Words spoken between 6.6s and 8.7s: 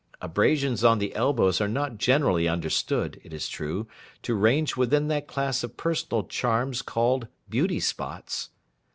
called beauty spots.